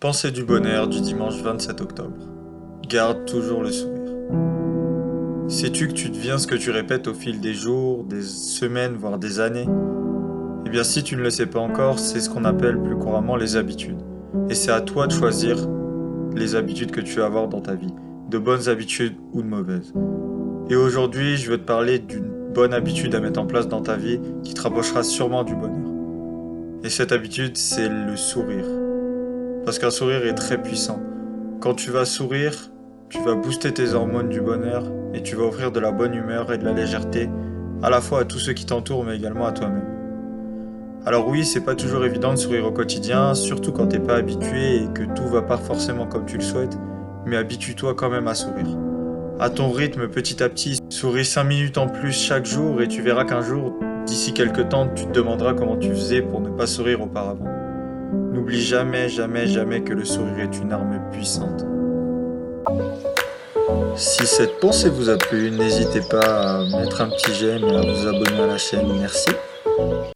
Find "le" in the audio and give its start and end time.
3.62-3.70, 11.20-11.28, 27.90-28.16, 46.34-46.42, 59.92-60.04